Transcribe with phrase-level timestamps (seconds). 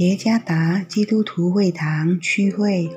[0.00, 2.88] 耶加达基督徒会堂区会，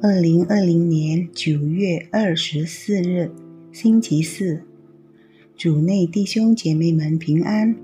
[0.00, 3.30] 二零二零年九月二十四日，
[3.70, 4.62] 星期四，
[5.58, 7.76] 主内弟兄姐妹们平安。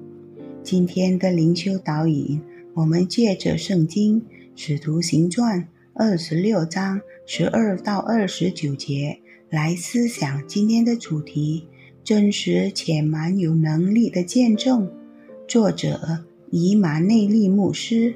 [0.62, 2.40] 今天的灵修导引，
[2.72, 4.22] 我们借着圣经
[4.56, 5.60] 《使徒行传》
[5.92, 9.18] 二十六章十二到二十九节
[9.50, 11.66] 来思想今天的主题：
[12.02, 14.90] 真实且蛮有能力的见证。
[15.46, 18.14] 作者以马内利牧师。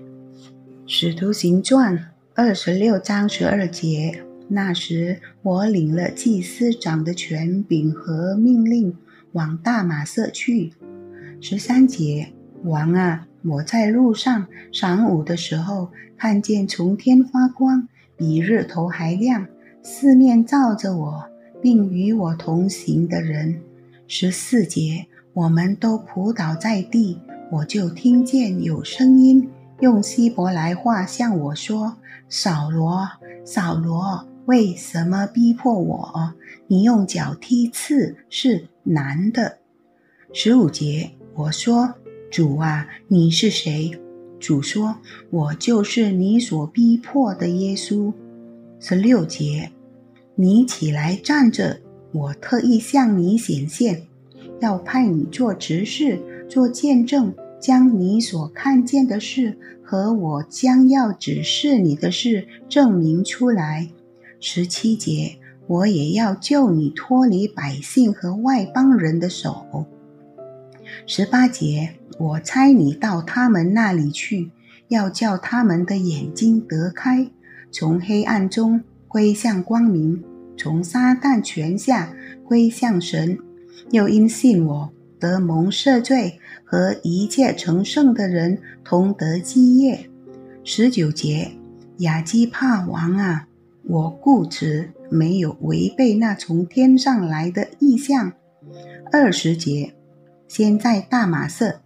[0.84, 8.96] 使徒行传二十六章十二节，那时我领了祭司长的权柄和命令，
[9.32, 10.72] 往大马色去。
[11.41, 12.32] 十三节，
[12.64, 19.46] 王啊，我在路上晌午的时候，看见从天发光，比日头还亮，
[19.83, 21.24] 四面照着我，
[21.62, 23.61] 并与我同行的人。
[24.08, 27.19] 十四节，我们都扑倒在地，
[27.52, 29.48] 我就听见有声音。
[29.83, 31.97] 用希伯来话向我说
[32.30, 33.05] ：“扫罗，
[33.44, 36.33] 扫罗，为什么逼迫我？
[36.69, 39.58] 你用脚踢刺是难的。”
[40.33, 41.92] 十五节，我说
[42.30, 43.91] ：“主啊，你是谁？”
[44.39, 44.94] 主说
[45.30, 48.12] ：“我就是你所逼迫的耶稣。”
[48.78, 49.69] 十六节，
[50.36, 51.80] 你起来站着，
[52.12, 54.06] 我特意向你显现，
[54.61, 57.34] 要派你做执事，做见证。
[57.62, 63.88] 将你所看见的事和我将要指示你的事证明出来。
[64.41, 69.86] 十七节，我也要救你脱离百姓和外邦人的手。
[71.06, 74.50] 十八节，我差你到他们那里去，
[74.88, 77.30] 要叫他们的眼睛得开，
[77.70, 80.24] 从黑暗中归向光明，
[80.56, 82.12] 从撒旦权下
[82.44, 83.38] 归向神，
[83.92, 84.92] 又因信我。
[85.22, 90.10] 得蒙赦罪和一切成圣的人同得基业。
[90.64, 91.52] 十九节，
[91.98, 93.46] 亚基帕王啊，
[93.84, 98.33] 我固执没有违背那从天上来的意象。
[99.12, 99.94] 二十节，
[100.48, 101.80] 先在大马色，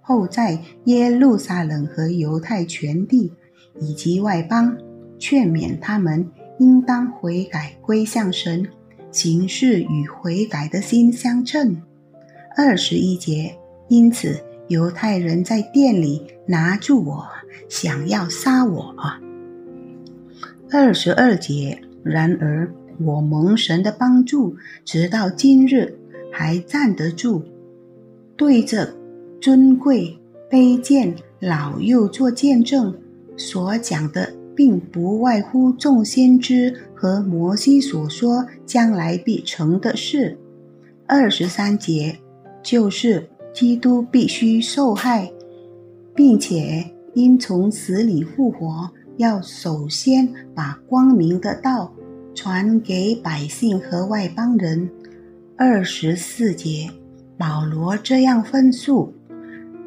[0.00, 3.32] 后在耶路撒冷和犹太全地
[3.80, 4.76] 以及外邦，
[5.16, 8.66] 劝勉他们应当悔改归向神，
[9.12, 11.80] 行事与悔改的心相称。
[12.56, 13.52] 二十一节，
[13.88, 17.26] 因此犹太人在店里拿住我，
[17.68, 18.94] 想要杀我。
[20.70, 25.98] 二十二节，然而我蒙神的帮助，直到今日
[26.30, 27.42] 还站得住，
[28.36, 28.94] 对着
[29.40, 30.16] 尊贵、
[30.48, 32.96] 卑贱、老幼做见证，
[33.36, 40.38] 所讲的并不外乎众先知和摩西所说将来必成的事。
[41.08, 42.16] 二十三节。
[42.64, 45.30] 就是基督必须受害，
[46.14, 51.92] 并且因从死里复活，要首先把光明的道
[52.34, 54.90] 传给百姓和外邦人。
[55.56, 56.90] 二十四节，
[57.38, 59.12] 保罗这样分述，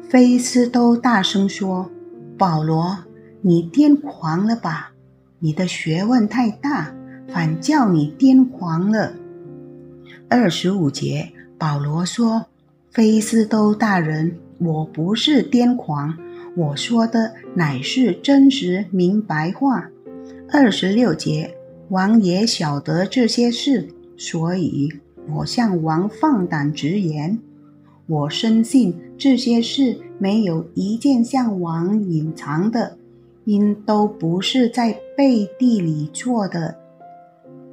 [0.08, 1.90] 菲斯都大声说
[2.38, 2.96] ：“保罗，
[3.42, 4.92] 你癫狂了吧？
[5.40, 6.94] 你的学问太大，
[7.28, 9.12] 反叫你癫狂了。”
[10.30, 12.46] 二十五节，保罗说。
[12.90, 16.16] 菲斯都大人，我不是癫狂，
[16.56, 19.88] 我说的乃是真实明白话。
[20.50, 21.54] 二十六节，
[21.90, 24.88] 王也晓得这些事，所以
[25.30, 27.38] 我向王放胆直言。
[28.06, 32.96] 我深信这些事没有一件向王隐藏的，
[33.44, 36.74] 因都不是在背地里做的。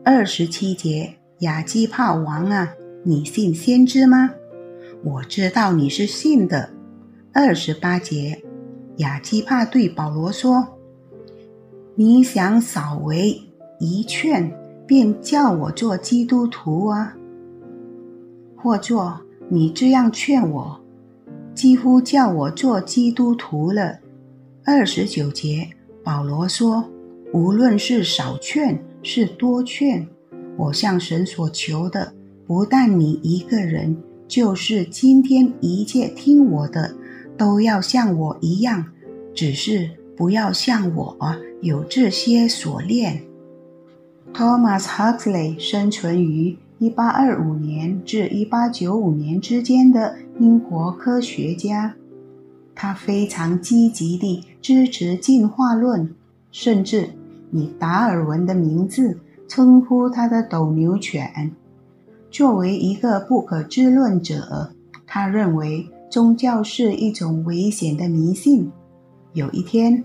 [0.03, 4.31] 二十七节，亚基帕王啊，你信先知吗？
[5.05, 6.67] 我知道你是信的。
[7.31, 8.43] 二十八节，
[8.97, 10.67] 亚基帕对保罗说
[11.93, 13.39] ：“你想稍微
[13.79, 14.51] 一劝，
[14.87, 17.15] 便叫我做基督徒啊？
[18.55, 20.81] 或做你这样劝我，
[21.53, 23.99] 几乎叫我做基督徒了。”
[24.65, 25.69] 二十九节，
[26.03, 26.83] 保罗说
[27.31, 30.07] ：“无论是少劝是多劝，
[30.57, 32.11] 我向神所求的，
[32.47, 33.95] 不但你一个人。”
[34.27, 36.95] 就是今天一切听我的，
[37.37, 38.85] 都要像我一样，
[39.33, 41.17] 只是不要像我
[41.61, 43.21] 有这些锁链。
[44.33, 51.95] Thomas Huxley 生存于1825年至1895年之间的英国科学家，
[52.73, 56.13] 他非常积极地支持进化论，
[56.51, 57.09] 甚至
[57.51, 61.51] 以达尔文的名字称呼他的斗牛犬。
[62.35, 64.69] 作为一个不可知论者，
[65.07, 68.69] 他认为宗教是一种危险的迷信。
[69.31, 70.03] 有一天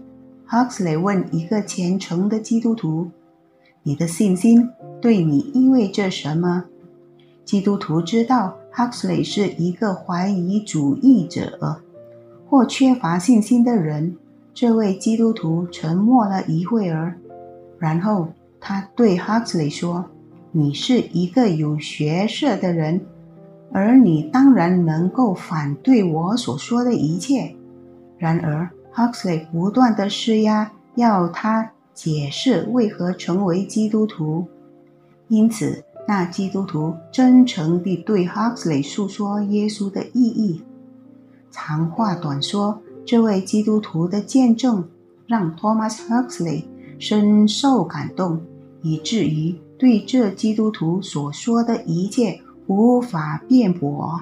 [0.49, 3.11] ，Huxley 问一个虔诚的基督徒
[3.83, 4.71] ：“你的信心
[5.03, 6.67] 对你意味着什么？”
[7.45, 11.83] 基督徒知道 Huxley 是一个怀疑主义者
[12.49, 14.17] 或缺乏信心的人。
[14.55, 17.17] 这位基督徒沉默了一会儿，
[17.81, 18.29] 然后
[18.61, 20.05] 他对 Huxley 说
[20.53, 23.01] ：“你是一个有学识的人，
[23.73, 27.55] 而你当然能够反对我所说的一切。”
[28.19, 28.69] 然而。
[28.93, 34.49] Huxley 不断的施压，要他解释为何成为基督徒。
[35.29, 40.61] 因此，那基督徒真诚地对 Huxley 诉说耶稣的意义。
[41.53, 44.89] 长话短说，这位基督徒的见证
[45.29, 46.65] 让 Thomas Huxley
[46.99, 48.41] 深受感动，
[48.83, 52.39] 以至于对这基督徒所说的一切
[52.69, 54.21] 无法辩驳。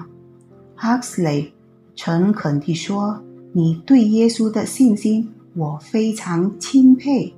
[0.75, 1.49] Huxley
[1.95, 3.21] 诚恳地说。
[3.51, 7.33] 你对耶稣的信心，我非常钦佩。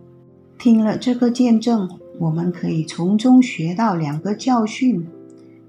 [0.60, 1.90] 听了这个见证，
[2.20, 5.08] 我们可以从中学到两个教训。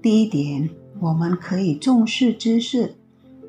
[0.01, 0.69] 第一点，
[0.99, 2.93] 我们可以重视知识，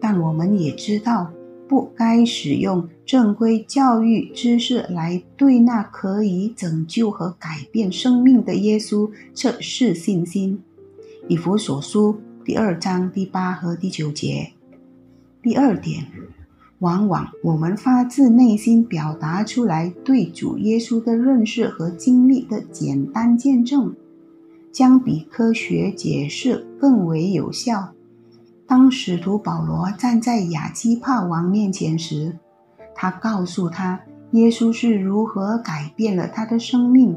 [0.00, 1.32] 但我们也知道
[1.68, 10.62] 不该使用正规教育知识来对那可以拯救和改变生命的耶稣测试信心。
[11.28, 14.52] 以弗所书第二章第八和第九节。
[15.42, 16.06] 第二点。
[16.80, 23.94] 往往我们发自内心表达出来对主耶稣的认识和经历的简单见证，
[24.70, 27.94] 将比科学解释更为有效。
[28.66, 32.38] 当使徒保罗站在亚基帕王面前时，
[32.94, 34.00] 他告诉他
[34.32, 37.14] 耶稣是如何改变了他的生命。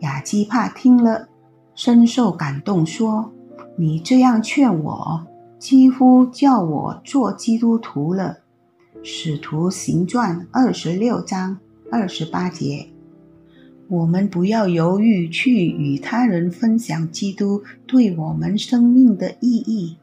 [0.00, 1.28] 亚基帕听了，
[1.74, 3.32] 深受感动，说
[3.78, 5.26] ：“你这样劝我，
[5.58, 8.38] 几乎叫我做基督徒了。”
[9.02, 11.58] 使徒行传二十六章
[11.92, 12.88] 二十八节，
[13.88, 19.98] 我们不要犹豫去与他人分享基督对我们生命的意义。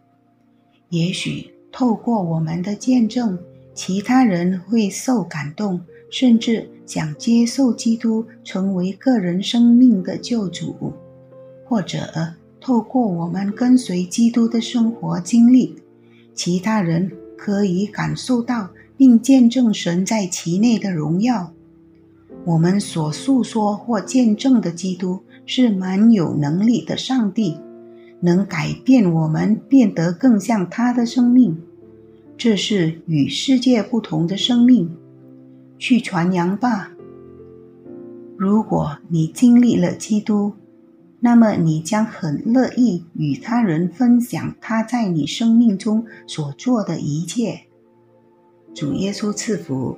[0.91, 3.38] 也许透过我们的见证，
[3.73, 10.93] 其他人会受感动，甚至想接受基督成为个人生命的救主；
[11.65, 15.75] 或者透过我们跟随基督的生活经历，
[16.35, 18.69] 其他人可以感受到。
[18.97, 21.51] 并见证神在其内的荣耀。
[22.45, 27.57] 我们所诉说或见证的基督是蛮有能力的上帝，
[28.21, 31.62] 能改变我们变得更像他的生命。
[32.38, 34.89] 这是与世界不同的生命。
[35.77, 36.91] 去传扬吧。
[38.38, 40.53] 如果你经历了基督，
[41.19, 47.62] 那么你将很乐意与他人分享他在你生命中所做的一切。
[48.75, 49.97] 主耶稣赐福。